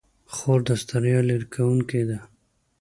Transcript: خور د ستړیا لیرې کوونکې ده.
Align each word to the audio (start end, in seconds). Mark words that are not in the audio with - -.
خور 0.33 0.59
د 0.67 0.69
ستړیا 0.83 1.19
لیرې 1.27 1.47
کوونکې 1.53 2.01
ده. 2.09 2.17